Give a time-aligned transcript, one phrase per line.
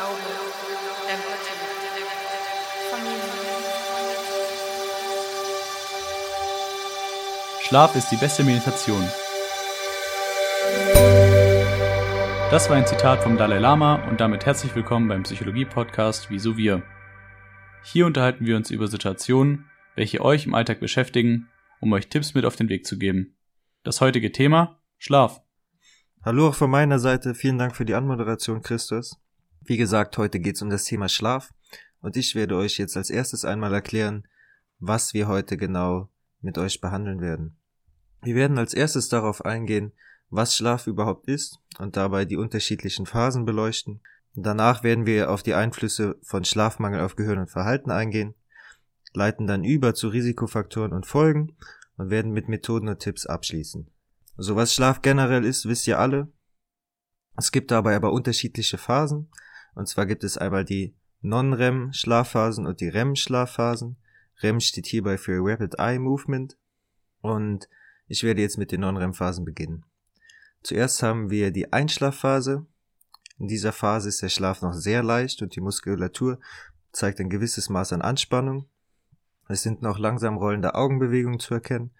[0.00, 0.16] Glaube,
[1.08, 2.04] Empathie,
[2.90, 3.20] Familie.
[7.60, 9.02] Schlaf ist die beste Meditation.
[12.50, 16.82] Das war ein Zitat vom Dalai Lama und damit herzlich willkommen beim Psychologie-Podcast Wieso wir.
[17.82, 22.46] Hier unterhalten wir uns über Situationen, welche euch im Alltag beschäftigen, um euch Tipps mit
[22.46, 23.36] auf den Weg zu geben.
[23.82, 25.42] Das heutige Thema Schlaf.
[26.24, 29.20] Hallo auch von meiner Seite, vielen Dank für die Anmoderation, Christus.
[29.70, 31.54] Wie gesagt, heute geht es um das Thema Schlaf
[32.00, 34.26] und ich werde euch jetzt als erstes einmal erklären,
[34.80, 36.08] was wir heute genau
[36.40, 37.56] mit euch behandeln werden.
[38.20, 39.92] Wir werden als erstes darauf eingehen,
[40.28, 44.00] was Schlaf überhaupt ist und dabei die unterschiedlichen Phasen beleuchten.
[44.34, 48.34] Danach werden wir auf die Einflüsse von Schlafmangel auf Gehirn und Verhalten eingehen,
[49.12, 51.54] leiten dann über zu Risikofaktoren und Folgen
[51.96, 53.88] und werden mit Methoden und Tipps abschließen.
[54.36, 56.26] So was Schlaf generell ist, wisst ihr alle.
[57.36, 59.30] Es gibt dabei aber unterschiedliche Phasen.
[59.74, 63.96] Und zwar gibt es einmal die Non-REM-Schlafphasen und die REM-Schlafphasen.
[64.42, 66.56] REM steht hierbei für Rapid Eye Movement.
[67.20, 67.68] Und
[68.06, 69.84] ich werde jetzt mit den Non-REM-Phasen beginnen.
[70.62, 72.66] Zuerst haben wir die Einschlafphase.
[73.38, 76.38] In dieser Phase ist der Schlaf noch sehr leicht und die Muskulatur
[76.92, 78.66] zeigt ein gewisses Maß an Anspannung.
[79.48, 81.90] Es sind noch langsam rollende Augenbewegungen zu erkennen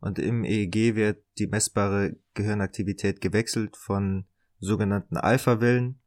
[0.00, 4.26] und im EEG wird die messbare Gehirnaktivität gewechselt von
[4.58, 5.99] sogenannten Alpha-Wellen,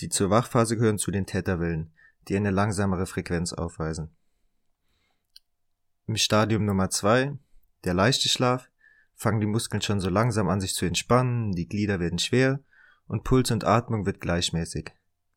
[0.00, 1.92] die zur Wachphase gehören, zu den Theta-Wellen,
[2.28, 4.10] die eine langsamere Frequenz aufweisen.
[6.06, 7.36] Im Stadium Nummer zwei,
[7.84, 8.68] der leichte Schlaf,
[9.14, 12.60] fangen die Muskeln schon so langsam an sich zu entspannen, die Glieder werden schwer
[13.08, 14.92] und Puls und Atmung wird gleichmäßig.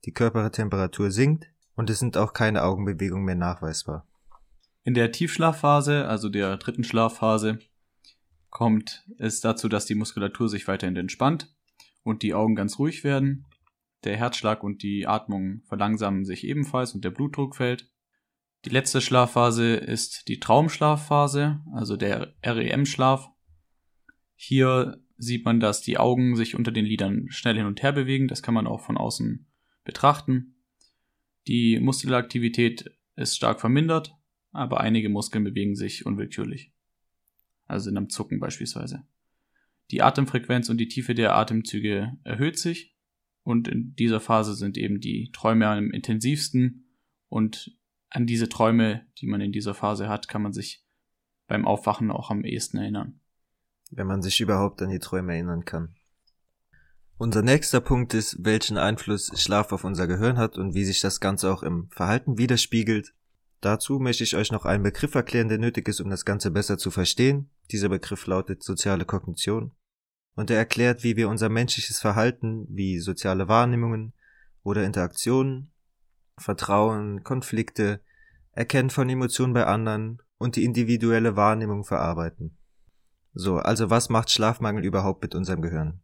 [0.05, 4.05] Die Körpertemperatur sinkt und es sind auch keine Augenbewegungen mehr nachweisbar.
[4.83, 7.59] In der Tiefschlafphase, also der dritten Schlafphase,
[8.49, 11.53] kommt es dazu, dass die Muskulatur sich weiterhin entspannt
[12.03, 13.45] und die Augen ganz ruhig werden.
[14.03, 17.91] Der Herzschlag und die Atmung verlangsamen sich ebenfalls und der Blutdruck fällt.
[18.65, 23.29] Die letzte Schlafphase ist die Traumschlafphase, also der REM-Schlaf.
[24.35, 28.27] Hier sieht man, dass die Augen sich unter den Lidern schnell hin und her bewegen.
[28.27, 29.47] Das kann man auch von außen
[29.83, 30.55] betrachten.
[31.47, 34.15] Die Muskelaktivität ist stark vermindert,
[34.51, 36.71] aber einige Muskeln bewegen sich unwillkürlich.
[37.65, 39.05] Also sind am Zucken beispielsweise.
[39.91, 42.95] Die Atemfrequenz und die Tiefe der Atemzüge erhöht sich
[43.49, 46.85] und in dieser Phase sind eben die Träume am intensivsten
[47.27, 47.75] und
[48.09, 50.83] an diese Träume, die man in dieser Phase hat, kann man sich
[51.47, 53.19] beim Aufwachen auch am ehesten erinnern
[53.91, 55.95] wenn man sich überhaupt an die Träume erinnern kann.
[57.17, 61.19] Unser nächster Punkt ist, welchen Einfluss Schlaf auf unser Gehirn hat und wie sich das
[61.19, 63.13] Ganze auch im Verhalten widerspiegelt.
[63.59, 66.77] Dazu möchte ich euch noch einen Begriff erklären, der nötig ist, um das Ganze besser
[66.77, 67.49] zu verstehen.
[67.71, 69.73] Dieser Begriff lautet soziale Kognition.
[70.35, 74.13] Und er erklärt, wie wir unser menschliches Verhalten, wie soziale Wahrnehmungen
[74.63, 75.71] oder Interaktionen,
[76.37, 78.01] Vertrauen, Konflikte,
[78.51, 82.57] Erkennen von Emotionen bei anderen und die individuelle Wahrnehmung verarbeiten.
[83.33, 86.01] So, also was macht Schlafmangel überhaupt mit unserem Gehirn?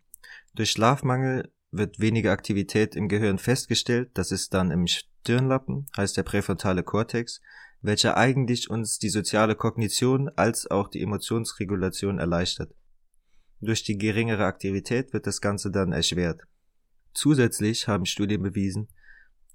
[0.53, 6.23] Durch Schlafmangel wird weniger Aktivität im Gehirn festgestellt, das ist dann im Stirnlappen, heißt der
[6.23, 7.41] präfrontale Kortex,
[7.81, 12.73] welcher eigentlich uns die soziale Kognition als auch die Emotionsregulation erleichtert.
[13.65, 16.41] Durch die geringere Aktivität wird das Ganze dann erschwert.
[17.15, 18.89] Zusätzlich haben Studien bewiesen,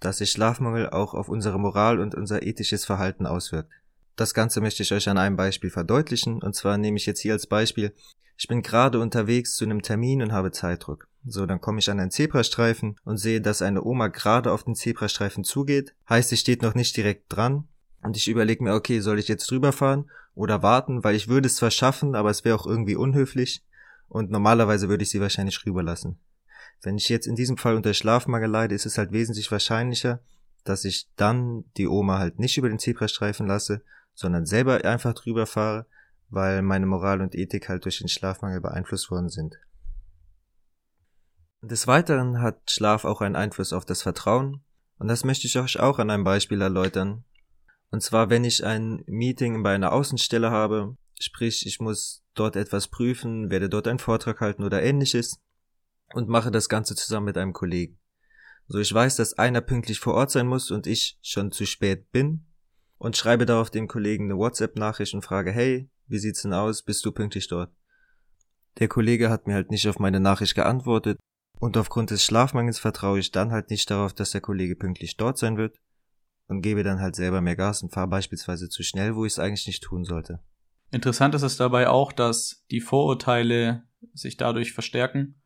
[0.01, 3.71] dass sich Schlafmangel auch auf unsere Moral und unser ethisches Verhalten auswirkt.
[4.17, 6.43] Das Ganze möchte ich euch an einem Beispiel verdeutlichen.
[6.43, 7.95] Und zwar nehme ich jetzt hier als Beispiel,
[8.37, 11.07] ich bin gerade unterwegs zu einem Termin und habe Zeitdruck.
[11.25, 14.75] So, dann komme ich an einen Zebrastreifen und sehe, dass eine Oma gerade auf den
[14.75, 15.95] Zebrastreifen zugeht.
[16.09, 17.69] Heißt, sie steht noch nicht direkt dran.
[18.03, 21.47] Und ich überlege mir, okay, soll ich jetzt drüber fahren oder warten, weil ich würde
[21.47, 23.63] es zwar schaffen, aber es wäre auch irgendwie unhöflich.
[24.11, 26.19] Und normalerweise würde ich sie wahrscheinlich rüberlassen.
[26.83, 30.21] Wenn ich jetzt in diesem Fall unter Schlafmangel leide, ist es halt wesentlich wahrscheinlicher,
[30.65, 33.83] dass ich dann die Oma halt nicht über den Zebrastreifen lasse,
[34.15, 35.87] sondern selber einfach drüber fahre,
[36.29, 39.61] weil meine Moral und Ethik halt durch den Schlafmangel beeinflusst worden sind.
[41.63, 44.65] Des Weiteren hat Schlaf auch einen Einfluss auf das Vertrauen,
[44.99, 47.25] und das möchte ich euch auch an einem Beispiel erläutern.
[47.91, 52.89] Und zwar, wenn ich ein Meeting bei einer Außenstelle habe, sprich, ich muss dort etwas
[52.89, 55.39] prüfen, werde dort einen Vortrag halten oder ähnliches
[56.13, 57.99] und mache das Ganze zusammen mit einem Kollegen.
[58.67, 62.11] So, ich weiß, dass einer pünktlich vor Ort sein muss und ich schon zu spät
[62.11, 62.47] bin,
[63.01, 66.83] und schreibe darauf dem Kollegen eine WhatsApp-Nachricht und frage, hey, wie sieht's denn aus?
[66.83, 67.73] Bist du pünktlich dort?
[68.79, 71.19] Der Kollege hat mir halt nicht auf meine Nachricht geantwortet
[71.59, 75.39] und aufgrund des Schlafmangels vertraue ich dann halt nicht darauf, dass der Kollege pünktlich dort
[75.39, 75.81] sein wird
[76.47, 79.39] und gebe dann halt selber mehr Gas und fahre beispielsweise zu schnell, wo ich es
[79.39, 80.41] eigentlich nicht tun sollte.
[80.93, 85.37] Interessant ist es dabei auch, dass die Vorurteile sich dadurch verstärken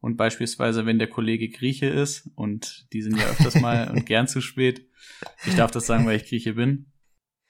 [0.00, 4.28] Und beispielsweise, wenn der Kollege Grieche ist, und die sind ja öfters mal und gern
[4.28, 4.88] zu spät,
[5.46, 6.86] ich darf das sagen, weil ich Grieche bin,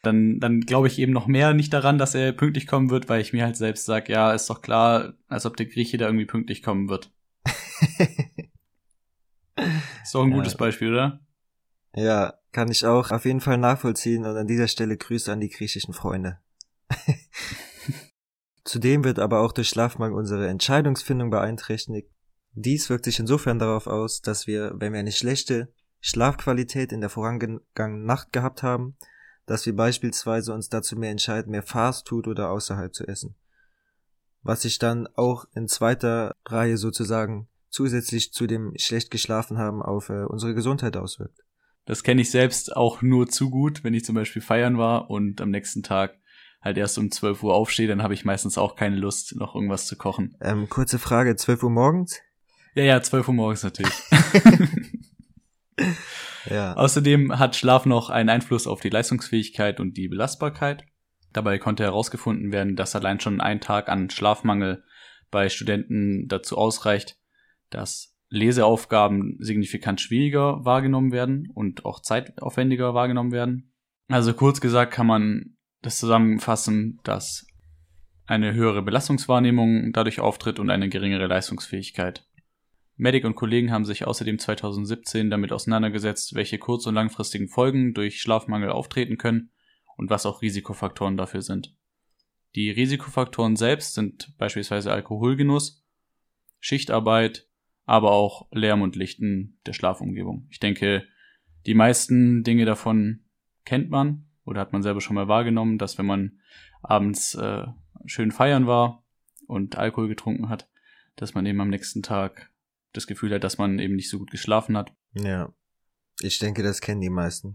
[0.03, 3.21] dann, dann glaube ich eben noch mehr nicht daran, dass er pünktlich kommen wird, weil
[3.21, 6.27] ich mir halt selbst sage, ja, ist doch klar, als ob der Grieche da irgendwie
[6.27, 7.13] pünktlich kommen wird.
[10.03, 10.59] ist doch ein gutes Ja.
[10.59, 11.21] Beispiel, oder?
[11.95, 15.51] Ja, kann ich auch auf jeden Fall nachvollziehen und an dieser Stelle Grüße an die
[15.51, 16.39] griechischen Freunde.
[18.65, 22.09] Zudem wird aber auch durch Schlafmangel unsere Entscheidungsfindung beeinträchtigt.
[22.53, 27.11] Dies wirkt sich insofern darauf aus, dass wir, wenn wir eine schlechte Schlafqualität in der
[27.11, 28.97] vorangegangenen Nacht gehabt haben,
[29.47, 33.35] dass wir beispielsweise uns dazu mehr entscheiden, mehr Fastfood oder außerhalb zu essen.
[34.43, 40.11] Was sich dann auch in zweiter Reihe sozusagen zusätzlich zu dem schlecht geschlafen haben auf
[40.11, 41.41] äh, unsere Gesundheit auswirkt.
[41.85, 45.41] Das kenne ich selbst auch nur zu gut, wenn ich zum Beispiel feiern war und
[45.41, 46.17] am nächsten Tag
[46.63, 49.87] halt erst um 12 Uhr aufstehe, dann habe ich meistens auch keine Lust, noch irgendwas
[49.87, 50.37] zu kochen.
[50.41, 52.21] Ähm, kurze Frage, 12 Uhr morgens?
[52.75, 53.93] Ja, ja, 12 Uhr morgens natürlich.
[56.51, 56.75] Ja.
[56.75, 60.85] Außerdem hat Schlaf noch einen Einfluss auf die Leistungsfähigkeit und die Belastbarkeit.
[61.33, 64.85] Dabei konnte herausgefunden werden, dass allein schon ein Tag an Schlafmangel
[65.31, 67.17] bei Studenten dazu ausreicht,
[67.71, 73.73] dass Leseaufgaben signifikant schwieriger wahrgenommen werden und auch zeitaufwendiger wahrgenommen werden.
[74.09, 77.47] Also kurz gesagt kann man das zusammenfassen, dass
[78.27, 82.27] eine höhere Belastungswahrnehmung dadurch auftritt und eine geringere Leistungsfähigkeit.
[82.97, 88.21] Medic und Kollegen haben sich außerdem 2017 damit auseinandergesetzt, welche kurz- und langfristigen Folgen durch
[88.21, 89.51] Schlafmangel auftreten können
[89.97, 91.75] und was auch Risikofaktoren dafür sind.
[92.55, 95.85] Die Risikofaktoren selbst sind beispielsweise Alkoholgenuss,
[96.61, 97.49] Schichtarbeit,
[97.87, 100.47] aber auch Lärm und Lichten der Schlafumgebung.
[100.51, 101.05] Ich denke,
[101.67, 103.25] die meisten Dinge davon
[103.65, 106.41] kennt man oder hat man selber schon mal wahrgenommen, dass wenn man
[106.83, 107.67] abends äh,
[108.07, 109.05] schön feiern war
[109.47, 110.69] und Alkohol getrunken hat,
[111.17, 112.51] dass man eben am nächsten Tag
[112.93, 114.93] das Gefühl hat, dass man eben nicht so gut geschlafen hat.
[115.15, 115.53] Ja.
[116.21, 117.55] Ich denke, das kennen die meisten.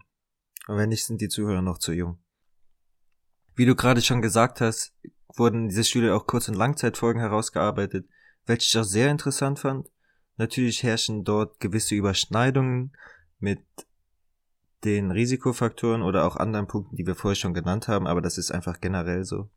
[0.67, 2.19] Und wenn nicht, sind die Zuhörer noch zu jung.
[3.55, 4.93] Wie du gerade schon gesagt hast,
[5.35, 8.07] wurden in dieser Studie auch Kurz- und Langzeitfolgen herausgearbeitet,
[8.45, 9.89] welche ich auch sehr interessant fand.
[10.37, 12.95] Natürlich herrschen dort gewisse Überschneidungen
[13.39, 13.63] mit
[14.83, 18.51] den Risikofaktoren oder auch anderen Punkten, die wir vorher schon genannt haben, aber das ist
[18.51, 19.50] einfach generell so.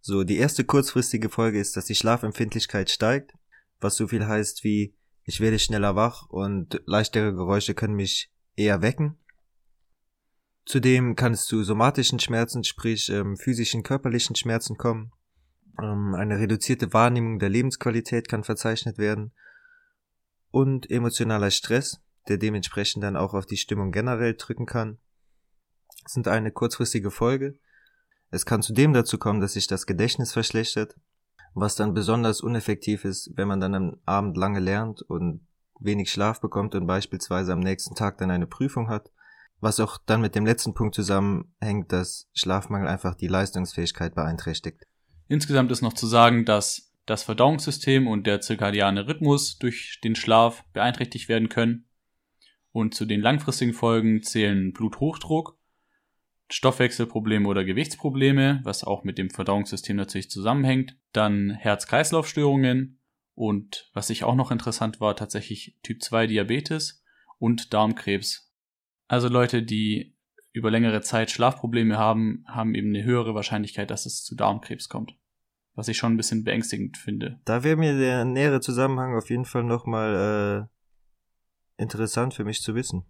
[0.00, 3.34] So, die erste kurzfristige Folge ist, dass die Schlafempfindlichkeit steigt,
[3.80, 4.94] was so viel heißt wie
[5.24, 9.18] ich werde schneller wach und leichtere Geräusche können mich eher wecken.
[10.64, 15.12] Zudem kann es zu somatischen Schmerzen, sprich ähm, physischen, körperlichen Schmerzen kommen.
[15.80, 19.32] Ähm, eine reduzierte Wahrnehmung der Lebensqualität kann verzeichnet werden.
[20.50, 24.98] Und emotionaler Stress, der dementsprechend dann auch auf die Stimmung generell drücken kann,
[26.06, 27.58] sind eine kurzfristige Folge.
[28.30, 30.96] Es kann zudem dazu kommen, dass sich das Gedächtnis verschlechtert,
[31.54, 35.46] was dann besonders uneffektiv ist, wenn man dann am Abend lange lernt und
[35.78, 39.10] wenig Schlaf bekommt und beispielsweise am nächsten Tag dann eine Prüfung hat,
[39.60, 44.86] was auch dann mit dem letzten Punkt zusammenhängt, dass Schlafmangel einfach die Leistungsfähigkeit beeinträchtigt.
[45.28, 50.64] Insgesamt ist noch zu sagen, dass das Verdauungssystem und der zirkadiane Rhythmus durch den Schlaf
[50.72, 51.86] beeinträchtigt werden können.
[52.72, 55.58] Und zu den langfristigen Folgen zählen Bluthochdruck,
[56.50, 62.98] Stoffwechselprobleme oder Gewichtsprobleme, was auch mit dem Verdauungssystem natürlich zusammenhängt, dann Herz-Kreislauf-Störungen
[63.34, 67.02] und was ich auch noch interessant war, tatsächlich Typ 2 Diabetes
[67.38, 68.52] und Darmkrebs.
[69.08, 70.16] Also Leute, die
[70.52, 75.16] über längere Zeit Schlafprobleme haben, haben eben eine höhere Wahrscheinlichkeit, dass es zu Darmkrebs kommt.
[75.74, 77.40] Was ich schon ein bisschen beängstigend finde.
[77.46, 80.81] Da wäre mir der nähere Zusammenhang auf jeden Fall nochmal äh,
[81.82, 83.04] interessant für mich zu wissen.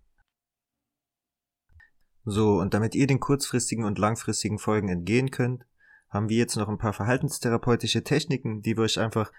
[2.25, 5.65] So, und damit ihr den kurzfristigen und langfristigen Folgen entgehen könnt,
[6.09, 9.33] haben wir jetzt noch ein paar verhaltenstherapeutische Techniken, die wir euch einfach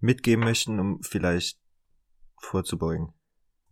[0.00, 1.58] mitgeben möchten, um vielleicht
[2.38, 3.12] vorzubeugen.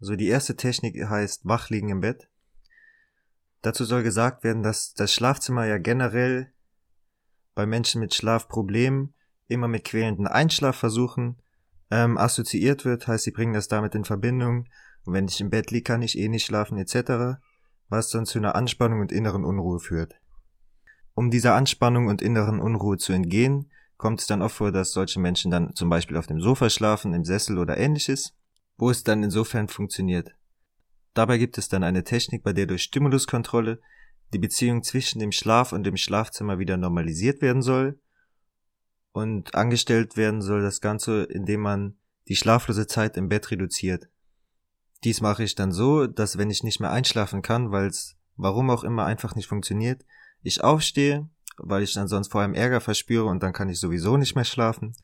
[0.00, 2.28] So, die erste Technik heißt Wachliegen im Bett.
[3.61, 6.52] Dazu soll gesagt werden, dass das Schlafzimmer ja generell
[7.54, 9.14] bei Menschen mit Schlafproblemen
[9.46, 11.40] immer mit quälenden Einschlafversuchen
[11.92, 14.66] ähm, assoziiert wird, heißt, sie bringen das damit in Verbindung.
[15.04, 17.38] Und wenn ich im Bett liege, kann ich eh nicht schlafen etc.,
[17.88, 20.14] was dann zu einer Anspannung und inneren Unruhe führt.
[21.12, 25.20] Um dieser Anspannung und inneren Unruhe zu entgehen, kommt es dann oft vor, dass solche
[25.20, 28.32] Menschen dann zum Beispiel auf dem Sofa schlafen, im Sessel oder ähnliches,
[28.78, 30.34] wo es dann insofern funktioniert.
[31.12, 33.80] Dabei gibt es dann eine Technik, bei der durch Stimuluskontrolle
[34.32, 38.00] die Beziehung zwischen dem Schlaf und dem Schlafzimmer wieder normalisiert werden soll
[39.12, 41.97] und angestellt werden soll das Ganze, indem man
[42.28, 44.09] die schlaflose Zeit im Bett reduziert.
[45.04, 48.71] Dies mache ich dann so, dass wenn ich nicht mehr einschlafen kann, weil es warum
[48.71, 50.04] auch immer einfach nicht funktioniert,
[50.42, 54.16] ich aufstehe, weil ich dann sonst vor allem Ärger verspüre und dann kann ich sowieso
[54.16, 54.95] nicht mehr schlafen.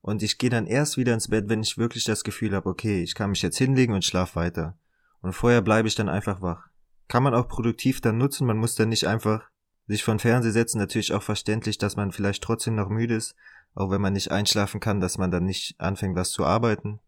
[0.00, 3.02] Und ich gehe dann erst wieder ins Bett, wenn ich wirklich das Gefühl habe, okay,
[3.02, 4.76] ich kann mich jetzt hinlegen und schlaf weiter.
[5.20, 6.66] Und vorher bleibe ich dann einfach wach.
[7.06, 9.48] Kann man auch produktiv dann nutzen, man muss dann nicht einfach
[9.86, 13.34] sich von Fernseher setzen, natürlich auch verständlich, dass man vielleicht trotzdem noch müde ist,
[13.74, 17.00] auch wenn man nicht einschlafen kann, dass man dann nicht anfängt, was zu arbeiten.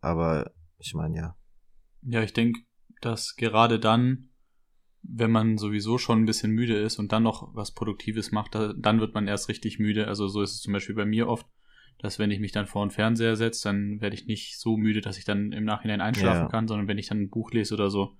[0.00, 1.36] Aber ich meine ja.
[2.02, 2.60] Ja, ich denke,
[3.00, 4.30] dass gerade dann,
[5.02, 9.00] wenn man sowieso schon ein bisschen müde ist und dann noch was Produktives macht, dann
[9.00, 10.06] wird man erst richtig müde.
[10.06, 11.46] Also so ist es zum Beispiel bei mir oft,
[11.98, 15.02] dass wenn ich mich dann vor den Fernseher setze, dann werde ich nicht so müde,
[15.02, 16.48] dass ich dann im Nachhinein einschlafen Ja.
[16.48, 18.16] kann, sondern wenn ich dann ein Buch lese oder so,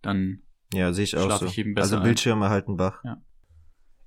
[0.00, 1.46] dann Ja, sehe ich auch so.
[1.46, 2.02] ich also ein.
[2.02, 3.02] Bildschirme halten wach.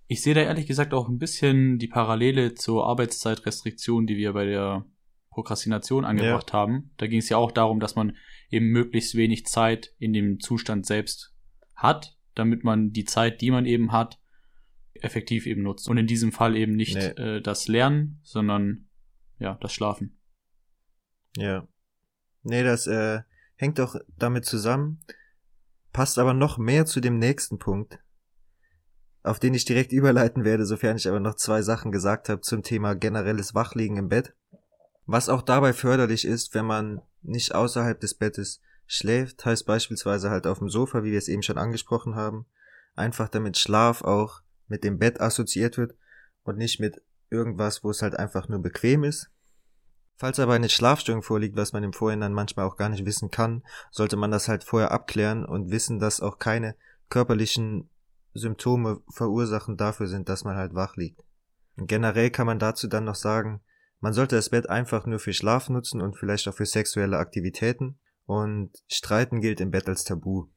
[0.07, 4.45] Ich sehe da ehrlich gesagt auch ein bisschen die Parallele zur Arbeitszeitrestriktion, die wir bei
[4.45, 4.85] der
[5.31, 6.91] Prokrastination angebracht haben.
[6.97, 8.15] Da ging es ja auch darum, dass man
[8.49, 11.33] eben möglichst wenig Zeit in dem Zustand selbst
[11.75, 14.19] hat, damit man die Zeit, die man eben hat,
[14.93, 15.89] effektiv eben nutzt.
[15.89, 17.37] Und in diesem Fall eben nicht Nee.
[17.37, 18.87] äh, das Lernen, sondern
[19.39, 20.17] ja, das Schlafen.
[21.35, 21.67] Ja.
[22.43, 23.21] Nee, das äh,
[23.55, 25.01] hängt auch damit zusammen,
[25.95, 27.99] passt aber noch mehr zu dem nächsten Punkt,
[29.23, 32.63] auf den ich direkt überleiten werde, sofern ich aber noch zwei Sachen gesagt habe zum
[32.63, 34.35] Thema generelles Wachliegen im Bett.
[35.05, 40.47] Was auch dabei förderlich ist, wenn man nicht außerhalb des Bettes schläft, heißt beispielsweise halt
[40.47, 42.45] auf dem Sofa, wie wir es eben schon angesprochen haben,
[42.95, 45.95] einfach damit Schlaf auch mit dem Bett assoziiert wird
[46.43, 49.31] und nicht mit irgendwas, wo es halt einfach nur bequem ist.
[50.17, 53.63] Falls aber eine Schlafstörung vorliegt, was man im Vorhinein manchmal auch gar nicht wissen kann,
[53.91, 56.75] sollte man das halt vorher abklären und wissen, dass auch keine
[57.09, 57.89] körperlichen
[58.33, 61.21] Symptome verursachen dafür sind, dass man halt wach liegt.
[61.77, 63.61] Und generell kann man dazu dann noch sagen,
[63.99, 67.99] man sollte das Bett einfach nur für Schlaf nutzen und vielleicht auch für sexuelle Aktivitäten
[68.25, 70.47] und Streiten gilt im Bett als Tabu.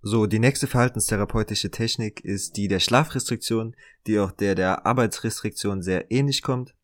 [0.00, 3.76] So, die nächste verhaltenstherapeutische Technik ist die der Schlafrestriktion,
[4.06, 6.74] die auch der der Arbeitsrestriktion sehr ähnlich kommt.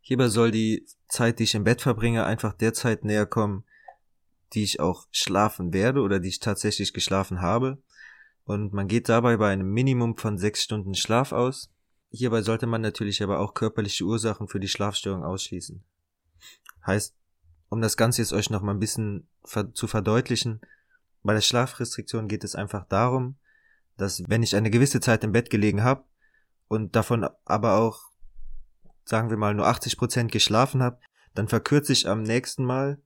[0.00, 3.64] Hierbei soll die Zeit, die ich im Bett verbringe, einfach der Zeit näher kommen,
[4.54, 7.78] die ich auch schlafen werde oder die ich tatsächlich geschlafen habe.
[8.44, 11.70] Und man geht dabei bei einem Minimum von sechs Stunden Schlaf aus.
[12.10, 15.82] Hierbei sollte man natürlich aber auch körperliche Ursachen für die Schlafstörung ausschließen.
[16.86, 17.14] Heißt,
[17.68, 19.28] um das Ganze jetzt euch noch mal ein bisschen
[19.74, 20.60] zu verdeutlichen,
[21.22, 23.36] bei der Schlafrestriktion geht es einfach darum,
[23.98, 26.04] dass wenn ich eine gewisse Zeit im Bett gelegen habe
[26.68, 28.07] und davon aber auch
[29.08, 30.98] sagen wir mal, nur 80% geschlafen habe,
[31.34, 33.00] dann verkürze ich am nächsten Mal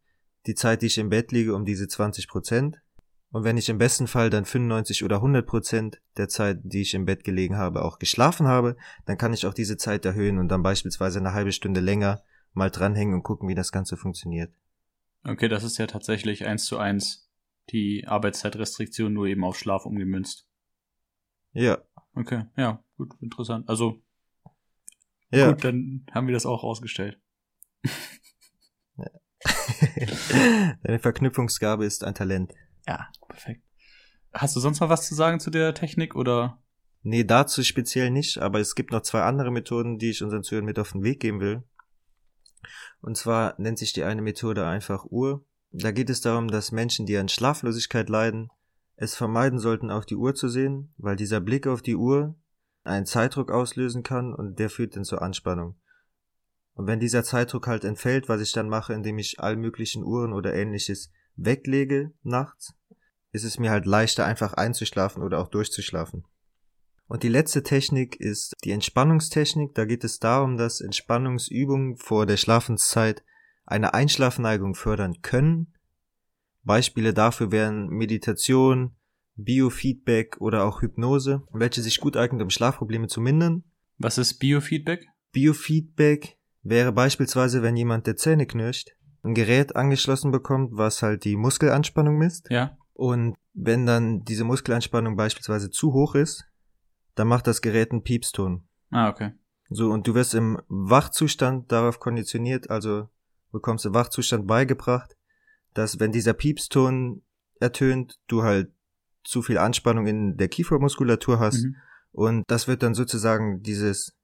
[0.47, 2.75] die Zeit, die ich im Bett liege, um diese 20%.
[3.31, 7.05] Und wenn ich im besten Fall dann 95 oder 100% der Zeit, die ich im
[7.05, 10.63] Bett gelegen habe, auch geschlafen habe, dann kann ich auch diese Zeit erhöhen und dann
[10.63, 14.53] beispielsweise eine halbe Stunde länger mal dranhängen und gucken, wie das Ganze funktioniert.
[15.25, 17.31] Okay, das ist ja tatsächlich eins zu eins
[17.71, 20.49] die Arbeitszeitrestriktion nur eben auf Schlaf umgemünzt.
[21.53, 21.79] Ja.
[22.15, 23.69] Okay, ja, gut, interessant.
[23.69, 24.03] Also
[25.33, 25.51] Ja.
[25.51, 27.19] gut, dann haben wir das auch ausgestellt.
[30.83, 32.53] Deine Verknüpfungsgabe ist ein Talent.
[32.87, 33.63] Ja, perfekt.
[34.33, 36.63] Hast du sonst noch was zu sagen zu der Technik oder?
[37.03, 40.67] Nee, dazu speziell nicht, aber es gibt noch zwei andere Methoden, die ich unseren Zuhörern
[40.67, 41.65] mit auf den Weg geben will.
[43.01, 45.45] Und zwar nennt sich die eine Methode einfach Uhr.
[45.73, 48.51] Da geht es darum, dass Menschen, die an Schlaflosigkeit leiden,
[48.97, 52.37] es vermeiden sollten, auf die Uhr zu sehen, weil dieser Blick auf die Uhr
[52.85, 55.77] einen Zeitdruck auslösen kann und der führt dann zur Anspannung.
[56.75, 60.33] Und wenn dieser Zeitdruck halt entfällt, was ich dann mache, indem ich all möglichen Uhren
[60.33, 62.75] oder ähnliches weglege nachts,
[63.31, 66.25] ist es mir halt leichter, einfach einzuschlafen oder auch durchzuschlafen.
[67.09, 69.75] Und die letzte Technik ist die Entspannungstechnik.
[69.75, 73.23] Da geht es darum, dass Entspannungsübungen vor der Schlafenszeit
[73.67, 75.75] eine Einschlafneigung fördern können.
[76.63, 78.97] Beispiele dafür wären Meditation,
[79.37, 83.65] Biofeedback oder auch Hypnose, welche sich gut eignen, um Schlafprobleme zu mindern.
[83.99, 85.07] Was ist Biofeedback?
[85.33, 88.91] Biofeedback wäre beispielsweise, wenn jemand der Zähne knirscht,
[89.23, 92.51] ein Gerät angeschlossen bekommt, was halt die Muskelanspannung misst.
[92.51, 92.77] Ja.
[92.95, 96.45] Und wenn dann diese Muskelanspannung beispielsweise zu hoch ist,
[97.15, 98.65] dann macht das Gerät einen Piepston.
[98.91, 99.33] Ah, okay.
[99.71, 103.09] So, und du wirst im Wachzustand darauf konditioniert, also
[103.53, 105.17] bekommst im Wachzustand beigebracht,
[105.75, 107.23] dass wenn dieser Piepston
[107.61, 108.73] ertönt, du halt
[109.25, 111.77] zu viel Anspannung in der Kiefermuskulatur hast Mhm.
[112.13, 114.15] und das wird dann sozusagen dieses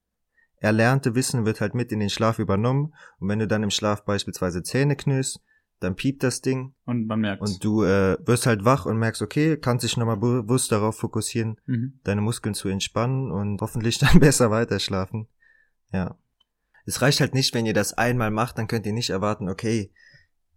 [0.61, 4.05] erlernte Wissen wird halt mit in den Schlaf übernommen und wenn du dann im Schlaf
[4.05, 5.41] beispielsweise Zähne knirschst,
[5.81, 9.23] dann piept das Ding Und man merkt und du äh, wirst halt wach und merkst,
[9.23, 12.01] okay, kannst dich nochmal bewusst darauf fokussieren, Mhm.
[12.03, 15.29] deine Muskeln zu entspannen und hoffentlich dann besser weiterschlafen.
[15.93, 16.19] Ja.
[16.85, 19.93] Es reicht halt nicht, wenn ihr das einmal macht, dann könnt ihr nicht erwarten, okay,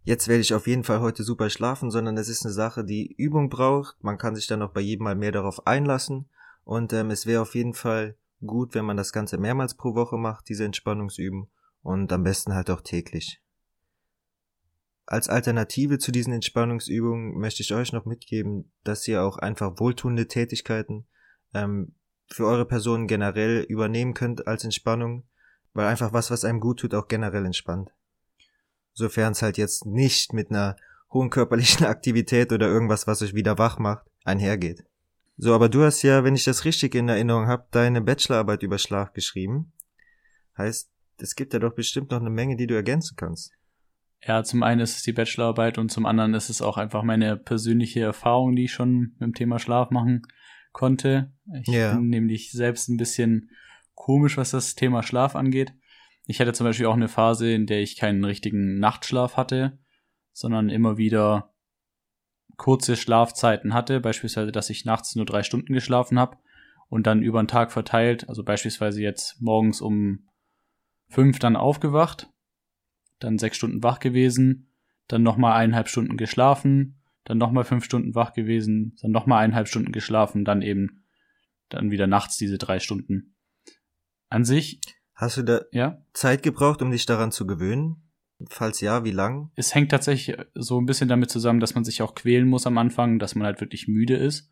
[0.04, 3.14] jetzt werde ich auf jeden Fall heute super schlafen, sondern es ist eine Sache, die
[3.16, 4.02] Übung braucht.
[4.02, 6.28] Man kann sich dann auch bei jedem Mal mehr darauf einlassen
[6.64, 10.16] und ähm, es wäre auf jeden Fall gut, wenn man das Ganze mehrmals pro Woche
[10.16, 11.48] macht, diese Entspannungsüben,
[11.82, 13.40] und am besten halt auch täglich.
[15.04, 20.28] Als Alternative zu diesen Entspannungsübungen möchte ich euch noch mitgeben, dass ihr auch einfach wohltuende
[20.28, 21.06] Tätigkeiten
[21.54, 21.94] ähm,
[22.28, 25.24] für eure Person generell übernehmen könnt als Entspannung,
[25.74, 27.90] weil einfach was, was einem gut tut, auch generell entspannt.
[28.94, 30.76] Sofern es halt jetzt nicht mit einer
[31.12, 34.84] hohen körperlichen Aktivität oder irgendwas, was euch wieder wach macht, einhergeht.
[35.36, 38.78] So, aber du hast ja, wenn ich das richtig in Erinnerung habe, deine Bachelorarbeit über
[38.78, 39.72] Schlaf geschrieben.
[40.58, 43.52] Heißt, es gibt ja doch bestimmt noch eine Menge, die du ergänzen kannst.
[44.24, 47.36] Ja, zum einen ist es die Bachelorarbeit und zum anderen ist es auch einfach meine
[47.36, 50.22] persönliche Erfahrung, die ich schon mit dem Thema Schlaf machen
[50.72, 51.32] konnte.
[51.60, 51.94] Ich Ja.
[51.94, 53.50] bin nämlich selbst ein bisschen
[53.94, 55.74] komisch, was das Thema Schlaf angeht.
[56.26, 59.78] Ich hatte zum Beispiel auch eine Phase, in der ich keinen richtigen Nachtschlaf hatte,
[60.32, 61.52] sondern immer wieder
[62.56, 66.38] kurze Schlafzeiten hatte, beispielsweise, dass ich nachts nur drei Stunden geschlafen habe
[66.88, 70.28] und dann über den Tag verteilt, also beispielsweise jetzt morgens um
[71.08, 72.30] fünf dann aufgewacht,
[73.18, 74.68] dann sechs Stunden wach gewesen,
[75.08, 79.92] dann nochmal eineinhalb Stunden geschlafen, dann nochmal fünf Stunden wach gewesen, dann nochmal eineinhalb Stunden
[79.92, 81.04] geschlafen, dann eben
[81.68, 83.34] dann wieder nachts diese drei Stunden.
[84.28, 84.80] An sich,
[85.22, 88.02] Hast du da ja, Zeit gebraucht, um dich daran zu gewöhnen?
[88.48, 89.52] Falls ja, wie lang?
[89.54, 92.76] es hängt tatsächlich so ein bisschen damit zusammen, dass man sich auch quälen muss am
[92.76, 94.50] Anfang, dass man halt wirklich müde ist.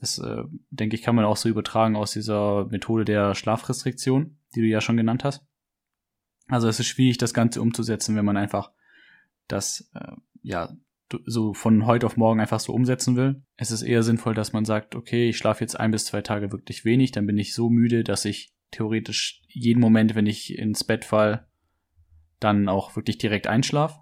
[0.00, 4.62] Das, äh, denke ich, kann man auch so übertragen aus dieser Methode der Schlafrestriktion, die
[4.62, 5.44] du ja schon genannt hast.
[6.48, 8.72] Also es ist schwierig, das Ganze umzusetzen, wenn man einfach
[9.46, 10.74] das, äh, ja,
[11.26, 13.42] so von heute auf morgen einfach so umsetzen will.
[13.56, 16.50] Es ist eher sinnvoll, dass man sagt, okay, ich schlafe jetzt ein bis zwei Tage
[16.50, 20.84] wirklich wenig, dann bin ich so müde, dass ich theoretisch jeden Moment, wenn ich ins
[20.84, 21.46] Bett fall,
[22.40, 23.98] dann auch wirklich direkt einschlaf.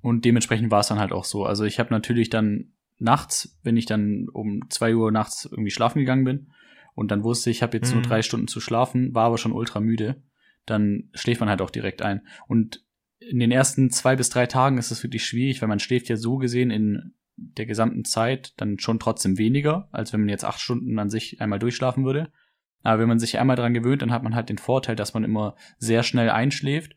[0.00, 1.44] Und dementsprechend war es dann halt auch so.
[1.44, 5.98] Also ich habe natürlich dann nachts, wenn ich dann um zwei Uhr nachts irgendwie schlafen
[5.98, 6.52] gegangen bin
[6.94, 8.06] und dann wusste ich, ich habe jetzt nur Mhm.
[8.06, 10.22] drei Stunden zu schlafen, war aber schon ultra müde,
[10.66, 12.26] dann schläft man halt auch direkt ein.
[12.46, 12.84] Und
[13.18, 16.16] in den ersten zwei bis drei Tagen ist es wirklich schwierig, weil man schläft ja
[16.16, 20.60] so gesehen in der gesamten Zeit dann schon trotzdem weniger, als wenn man jetzt acht
[20.60, 22.30] Stunden an sich einmal durchschlafen würde.
[22.84, 25.24] Aber wenn man sich einmal dran gewöhnt, dann hat man halt den Vorteil, dass man
[25.24, 26.96] immer sehr schnell einschläft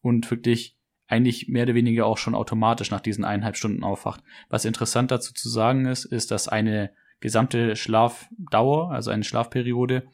[0.00, 4.22] und wirklich eigentlich mehr oder weniger auch schon automatisch nach diesen eineinhalb Stunden aufwacht.
[4.48, 10.08] Was interessant dazu zu sagen ist, ist, dass eine gesamte Schlafdauer, also eine Schlafperiode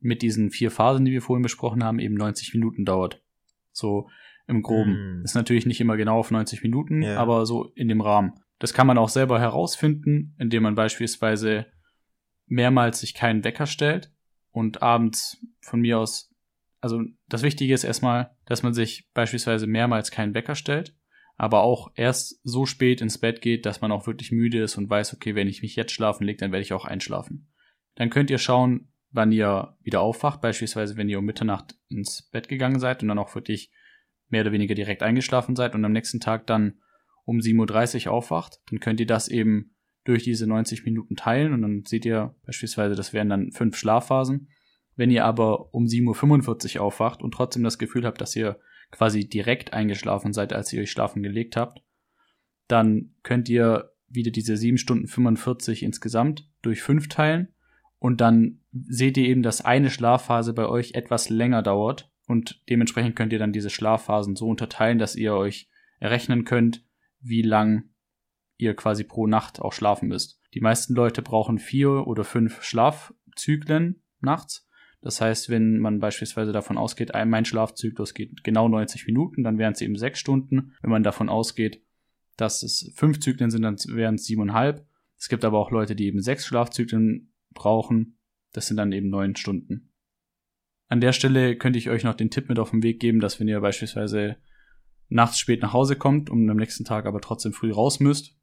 [0.00, 3.22] mit diesen vier Phasen, die wir vorhin besprochen haben, eben 90 Minuten dauert.
[3.72, 4.08] So
[4.46, 5.20] im Groben.
[5.20, 5.24] Mm.
[5.24, 7.16] Ist natürlich nicht immer genau auf 90 Minuten, Ja.
[7.16, 8.34] aber so in dem Rahmen.
[8.58, 11.66] Das kann man auch selber herausfinden, indem man beispielsweise
[12.46, 14.13] mehrmals sich keinen Wecker stellt
[14.54, 16.32] und abends von mir aus,
[16.80, 20.94] also das Wichtige ist erstmal, dass man sich beispielsweise mehrmals keinen Wecker stellt,
[21.36, 24.88] aber auch erst so spät ins Bett geht, dass man auch wirklich müde ist und
[24.88, 27.52] weiß, okay, wenn ich mich jetzt schlafen lege, dann werde ich auch einschlafen.
[27.96, 32.48] Dann könnt ihr schauen, wann ihr wieder aufwacht, beispielsweise wenn ihr um Mitternacht ins Bett
[32.48, 33.72] gegangen seid und dann auch wirklich
[34.28, 36.78] mehr oder weniger direkt eingeschlafen seid und am nächsten Tag dann
[37.24, 39.73] um 7.30 Uhr aufwacht, dann könnt ihr das eben
[40.04, 44.48] durch diese 90 Minuten teilen und dann seht ihr beispielsweise, das wären dann fünf Schlafphasen.
[44.96, 49.28] Wenn ihr aber um 7.45 Uhr aufwacht und trotzdem das Gefühl habt, dass ihr quasi
[49.28, 51.82] direkt eingeschlafen seid, als ihr euch schlafen gelegt habt,
[52.68, 57.48] dann könnt ihr wieder diese 7 Stunden 45 insgesamt durch fünf teilen
[57.98, 63.16] und dann seht ihr eben, dass eine Schlafphase bei euch etwas länger dauert und dementsprechend
[63.16, 66.84] könnt ihr dann diese Schlafphasen so unterteilen, dass ihr euch errechnen könnt,
[67.20, 67.90] wie lang
[68.56, 70.40] ihr quasi pro Nacht auch schlafen müsst.
[70.54, 74.68] Die meisten Leute brauchen vier oder fünf Schlafzyklen nachts.
[75.00, 79.58] Das heißt, wenn man beispielsweise davon ausgeht, ein- mein Schlafzyklus geht genau 90 Minuten, dann
[79.58, 80.72] wären es eben sechs Stunden.
[80.80, 81.82] Wenn man davon ausgeht,
[82.36, 84.86] dass es fünf Zyklen sind, dann wären es siebeneinhalb.
[85.18, 88.18] Es gibt aber auch Leute, die eben sechs Schlafzyklen brauchen.
[88.52, 89.92] Das sind dann eben neun Stunden.
[90.88, 93.40] An der Stelle könnte ich euch noch den Tipp mit auf den Weg geben, dass
[93.40, 94.36] wenn ihr beispielsweise
[95.08, 98.36] nachts spät nach Hause kommt und am nächsten Tag aber trotzdem früh raus müsst,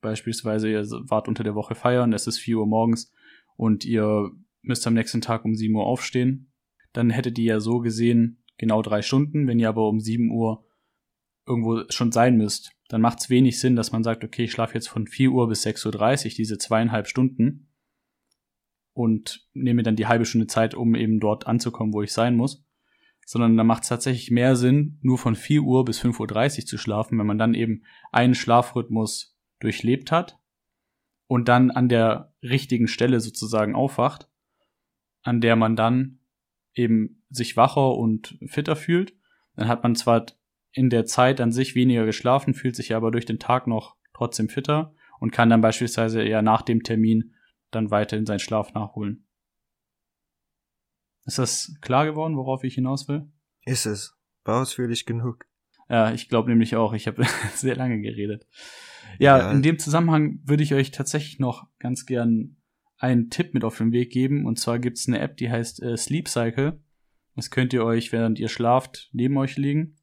[0.00, 3.12] beispielsweise ihr wart unter der Woche feiern, es ist 4 Uhr morgens
[3.56, 4.30] und ihr
[4.62, 6.52] müsst am nächsten Tag um 7 Uhr aufstehen,
[6.92, 9.46] dann hättet ihr ja so gesehen genau drei Stunden.
[9.46, 10.64] Wenn ihr aber um 7 Uhr
[11.46, 14.74] irgendwo schon sein müsst, dann macht es wenig Sinn, dass man sagt, okay, ich schlafe
[14.74, 17.68] jetzt von 4 Uhr bis 6.30 Uhr, diese zweieinhalb Stunden
[18.92, 22.64] und nehme dann die halbe Stunde Zeit, um eben dort anzukommen, wo ich sein muss.
[23.26, 26.78] Sondern da macht es tatsächlich mehr Sinn, nur von 4 Uhr bis 5.30 Uhr zu
[26.78, 27.82] schlafen, wenn man dann eben
[28.12, 30.38] einen Schlafrhythmus durchlebt hat
[31.26, 34.28] und dann an der richtigen Stelle sozusagen aufwacht,
[35.22, 36.20] an der man dann
[36.74, 39.14] eben sich wacher und fitter fühlt.
[39.56, 40.26] Dann hat man zwar
[40.72, 44.48] in der Zeit an sich weniger geschlafen, fühlt sich aber durch den Tag noch trotzdem
[44.48, 47.34] fitter und kann dann beispielsweise eher nach dem Termin
[47.70, 49.26] dann weiter in seinen Schlaf nachholen.
[51.24, 53.28] Ist das klar geworden, worauf ich hinaus will?
[53.64, 54.16] Ist es.
[54.44, 55.46] War ausführlich genug.
[55.88, 56.92] Ja, ich glaube nämlich auch.
[56.94, 58.46] Ich habe sehr lange geredet.
[59.18, 59.52] Ja, Ja.
[59.52, 62.56] in dem Zusammenhang würde ich euch tatsächlich noch ganz gern
[62.98, 64.46] einen Tipp mit auf den Weg geben.
[64.46, 66.80] Und zwar gibt's eine App, die heißt äh, Sleep Cycle.
[67.34, 69.96] Das könnt ihr euch, während ihr schlaft, neben euch legen.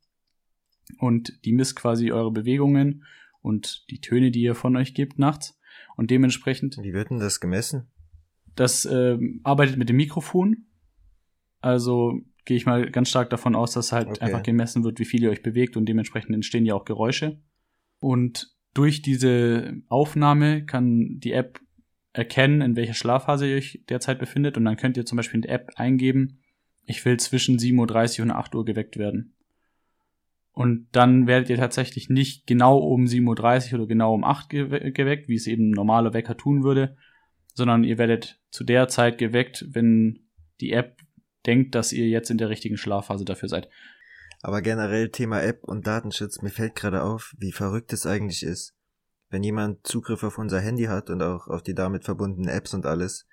[0.99, 3.03] Und die misst quasi eure Bewegungen
[3.41, 5.59] und die Töne, die ihr von euch gebt nachts.
[5.95, 7.87] Und dementsprechend Wie wird denn das gemessen?
[8.55, 10.67] das ähm, arbeitet mit dem Mikrofon.
[11.59, 14.21] Also gehe ich mal ganz stark davon aus, dass halt Okay.
[14.21, 17.39] einfach gemessen wird, wie viel ihr euch bewegt und dementsprechend entstehen ja auch Geräusche.
[17.99, 21.59] Und durch diese Aufnahme kann die App
[22.11, 25.41] erkennen, in welcher Schlafphase ihr euch derzeit befindet und dann könnt ihr zum Beispiel in
[25.43, 26.39] der App eingeben,
[26.85, 29.35] ich will zwischen 7.30 Uhr und 8 Uhr geweckt werden.
[30.51, 34.91] Und dann werdet ihr tatsächlich nicht genau um 7.30 Uhr oder genau um 8 gewe
[34.91, 36.95] geweckt, wie es eben ein normaler Wecker tun würde,
[37.55, 40.27] sondern ihr werdet zu der Zeit geweckt, wenn
[40.61, 40.97] die App
[41.45, 43.69] denkt, dass ihr jetzt in der richtigen Schlafphase dafür seid.
[44.41, 48.73] Aber generell Thema App und Datenschutz, mir fällt gerade auf, wie verrückt es eigentlich ist.
[49.29, 52.85] Wenn jemand Zugriff auf unser Handy hat und auch auf die damit verbundenen Apps und
[52.85, 53.25] alles,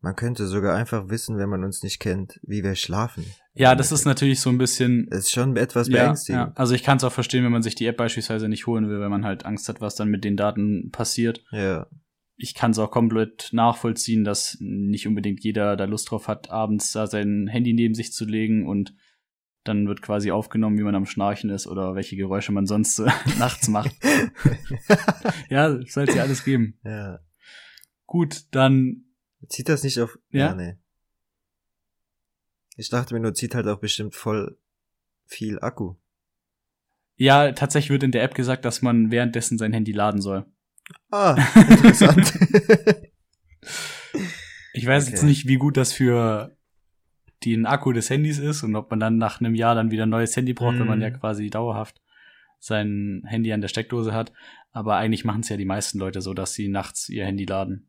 [0.00, 3.24] man könnte sogar einfach wissen, wenn man uns nicht kennt, wie wir schlafen.
[3.54, 5.08] Ja, das ist natürlich so ein bisschen.
[5.10, 6.48] Es ist schon etwas Ja, beängstigend.
[6.48, 6.52] ja.
[6.54, 9.00] Also ich kann es auch verstehen, wenn man sich die App beispielsweise nicht holen will,
[9.00, 11.42] wenn man halt Angst hat, was dann mit den Daten passiert.
[11.50, 11.86] Ja.
[12.36, 16.92] Ich kann es auch komplett nachvollziehen, dass nicht unbedingt jeder da Lust drauf hat, abends
[16.92, 18.94] da sein Handy neben sich zu legen und
[19.64, 23.04] dann wird quasi aufgenommen, wie man am Schnarchen ist oder welche Geräusche man sonst so
[23.38, 23.94] nachts macht.
[25.48, 26.78] Ja, soll es ja alles geben.
[26.84, 27.20] ja.
[28.06, 29.06] Gut, dann
[29.48, 30.18] Zieht das nicht auf.
[30.30, 30.54] Ja?
[30.54, 30.76] nee.
[32.76, 34.58] Ich dachte mir nur, zieht halt auch bestimmt voll
[35.24, 35.94] viel Akku.
[37.16, 40.44] Ja, tatsächlich wird in der App gesagt, dass man währenddessen sein Handy laden soll.
[41.10, 42.32] Ah, interessant.
[44.72, 45.10] Ich weiß Okay.
[45.12, 46.56] jetzt nicht, wie gut das für
[47.44, 50.10] den Akku des Handys ist und ob man dann nach einem Jahr dann wieder ein
[50.10, 51.02] neues Handy braucht, wenn man Mhm.
[51.04, 52.00] ja quasi dauerhaft
[52.58, 54.32] sein Handy an der Steckdose hat.
[54.72, 57.88] Aber eigentlich machen es ja die meisten Leute so, dass sie nachts ihr Handy laden.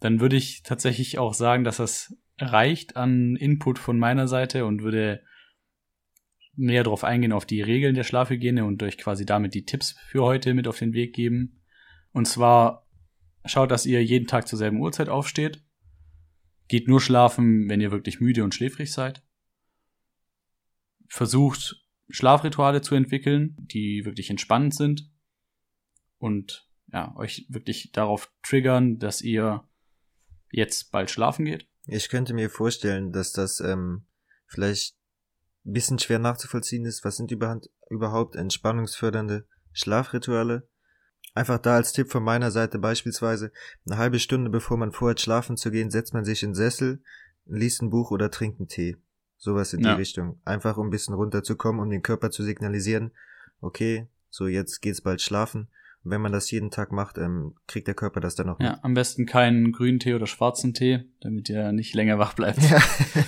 [0.00, 4.82] Dann würde ich tatsächlich auch sagen, dass das reicht an Input von meiner Seite und
[4.82, 5.22] würde
[6.56, 10.22] näher darauf eingehen auf die Regeln der Schlafhygiene und euch quasi damit die Tipps für
[10.22, 11.59] heute mit auf den Weg geben.
[12.12, 12.86] Und zwar
[13.44, 15.62] schaut, dass ihr jeden Tag zur selben Uhrzeit aufsteht.
[16.68, 19.22] Geht nur schlafen, wenn ihr wirklich müde und schläfrig seid.
[21.08, 25.10] Versucht Schlafrituale zu entwickeln, die wirklich entspannend sind
[26.18, 29.64] und ja, euch wirklich darauf triggern, dass ihr
[30.50, 31.68] jetzt bald schlafen geht.
[31.86, 34.06] Ich könnte mir vorstellen, dass das ähm,
[34.46, 34.96] vielleicht
[35.64, 37.04] ein bisschen schwer nachzuvollziehen ist.
[37.04, 40.68] Was sind überhaupt, überhaupt entspannungsfördernde Schlafrituale?
[41.34, 43.52] Einfach da als Tipp von meiner Seite beispielsweise,
[43.86, 47.02] eine halbe Stunde bevor man vorhat, schlafen zu gehen, setzt man sich in den Sessel,
[47.46, 48.96] liest ein Buch oder trinkt einen Tee.
[49.38, 49.94] Sowas in Ja.
[49.94, 50.40] die Richtung.
[50.44, 53.12] Einfach um ein bisschen runterzukommen, um den Körper zu signalisieren,
[53.60, 55.68] okay, so jetzt geht's bald schlafen.
[56.02, 58.66] Und wenn man das jeden Tag macht, ähm, kriegt der Körper das dann auch mit.
[58.66, 62.58] Ja, am besten keinen grünen Tee oder schwarzen Tee, damit ihr nicht länger wach bleibt.
[62.62, 62.78] Ja.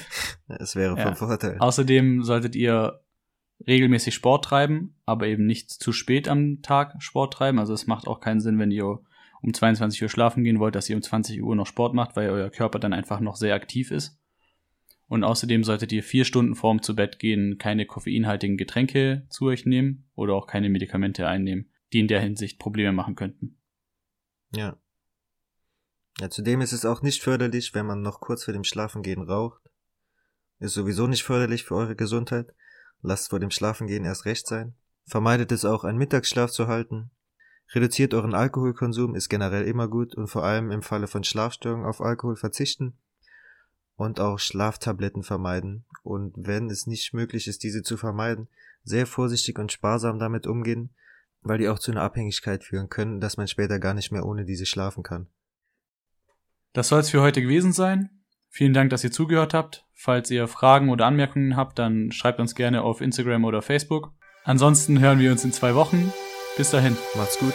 [0.58, 1.04] Es wäre Ja.
[1.04, 1.56] von Vorteil.
[1.58, 3.00] Außerdem solltet ihr
[3.66, 7.58] regelmäßig Sport treiben, aber eben nicht zu spät am Tag Sport treiben.
[7.58, 9.00] Also es macht auch keinen Sinn, wenn ihr
[9.42, 12.30] um 22 Uhr schlafen gehen wollt, dass ihr um 20 Uhr noch Sport macht, weil
[12.30, 14.18] euer Körper dann einfach noch sehr aktiv ist.
[15.08, 19.66] Und außerdem solltet ihr vier Stunden vorm zu Bett gehen keine koffeinhaltigen Getränke zu euch
[19.66, 23.58] nehmen oder auch keine Medikamente einnehmen, die in der Hinsicht Probleme machen könnten.
[24.54, 24.78] Ja.
[26.20, 29.60] Ja, zudem ist es auch nicht förderlich, wenn man noch kurz vor dem Schlafengehen raucht.
[30.60, 32.54] Ist sowieso nicht förderlich für eure Gesundheit.
[33.02, 34.74] Lasst vor dem Schlafengehen erst recht sein.
[35.06, 37.10] Vermeidet es auch, einen Mittagsschlaf zu halten.
[37.74, 42.00] Reduziert euren Alkoholkonsum, ist generell immer gut und vor allem im Falle von Schlafstörungen auf
[42.00, 42.96] Alkohol verzichten.
[43.96, 45.84] Und auch Schlaftabletten vermeiden.
[46.02, 48.48] Und wenn es nicht möglich ist, diese zu vermeiden,
[48.84, 50.90] sehr vorsichtig und sparsam damit umgehen,
[51.42, 54.44] weil die auch zu einer Abhängigkeit führen können, dass man später gar nicht mehr ohne
[54.44, 55.26] diese schlafen kann.
[56.72, 58.21] Das soll es für heute gewesen sein.
[58.54, 59.86] Vielen Dank, dass ihr zugehört habt.
[59.94, 64.12] Falls ihr Fragen oder Anmerkungen habt, dann schreibt uns gerne auf Instagram oder Facebook.
[64.44, 66.12] Ansonsten hören wir uns in zwei Wochen.
[66.58, 66.96] Bis dahin.
[67.14, 67.54] Macht's gut.